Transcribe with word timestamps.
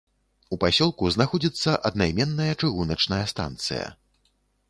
У 0.55 0.57
пасёлку 0.61 1.09
знаходзіцца 1.15 1.75
аднаіменная 1.91 2.49
чыгуначная 2.61 3.23
станцыя. 3.35 3.87